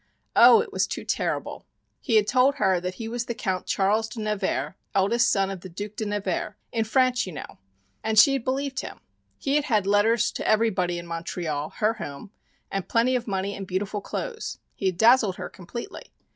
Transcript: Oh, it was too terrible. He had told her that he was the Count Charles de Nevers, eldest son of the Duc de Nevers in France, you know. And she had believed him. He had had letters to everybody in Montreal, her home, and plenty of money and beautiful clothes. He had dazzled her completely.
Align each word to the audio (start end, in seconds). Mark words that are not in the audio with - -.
Oh, 0.35 0.61
it 0.61 0.73
was 0.73 0.87
too 0.87 1.05
terrible. 1.05 1.67
He 1.99 2.15
had 2.15 2.25
told 2.25 2.55
her 2.55 2.79
that 2.79 2.95
he 2.95 3.07
was 3.07 3.25
the 3.25 3.35
Count 3.35 3.67
Charles 3.67 4.09
de 4.09 4.19
Nevers, 4.19 4.73
eldest 4.95 5.31
son 5.31 5.51
of 5.51 5.61
the 5.61 5.69
Duc 5.69 5.95
de 5.95 6.07
Nevers 6.07 6.55
in 6.71 6.85
France, 6.85 7.27
you 7.27 7.33
know. 7.33 7.59
And 8.03 8.17
she 8.17 8.33
had 8.33 8.43
believed 8.43 8.79
him. 8.79 9.01
He 9.37 9.57
had 9.57 9.65
had 9.65 9.85
letters 9.85 10.31
to 10.31 10.47
everybody 10.47 10.97
in 10.97 11.05
Montreal, 11.05 11.69
her 11.77 11.93
home, 11.93 12.31
and 12.71 12.89
plenty 12.89 13.15
of 13.15 13.27
money 13.27 13.55
and 13.55 13.67
beautiful 13.67 14.01
clothes. 14.01 14.57
He 14.73 14.87
had 14.87 14.97
dazzled 14.97 15.35
her 15.35 15.49
completely. 15.49 16.11